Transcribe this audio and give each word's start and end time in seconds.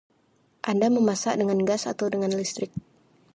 Anda 0.71 0.87
memasak 0.95 1.35
dengan 1.41 1.59
gas 1.69 1.83
atau 1.93 2.07
dengan 2.13 2.31
listrik? 2.39 2.71